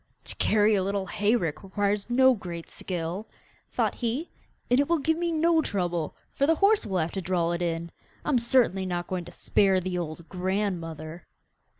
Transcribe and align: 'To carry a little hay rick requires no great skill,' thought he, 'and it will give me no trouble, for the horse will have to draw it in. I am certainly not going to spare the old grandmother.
'To 0.23 0.35
carry 0.37 0.73
a 0.73 0.81
little 0.81 1.05
hay 1.05 1.35
rick 1.35 1.61
requires 1.61 2.09
no 2.09 2.33
great 2.33 2.67
skill,' 2.71 3.27
thought 3.71 3.93
he, 3.93 4.31
'and 4.67 4.79
it 4.79 4.89
will 4.89 4.97
give 4.97 5.15
me 5.15 5.31
no 5.31 5.61
trouble, 5.61 6.15
for 6.33 6.47
the 6.47 6.55
horse 6.55 6.87
will 6.87 6.97
have 6.97 7.11
to 7.11 7.21
draw 7.21 7.51
it 7.51 7.61
in. 7.61 7.91
I 8.25 8.29
am 8.29 8.39
certainly 8.39 8.87
not 8.87 9.05
going 9.05 9.25
to 9.25 9.31
spare 9.31 9.79
the 9.79 9.99
old 9.99 10.27
grandmother. 10.27 11.27